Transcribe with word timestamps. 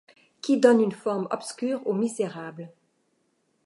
Qui 0.41 0.59
donnent 0.59 0.81
une 0.81 0.91
forme 0.93 1.27
obscure-aux 1.29 1.93
misérables; 1.93 2.71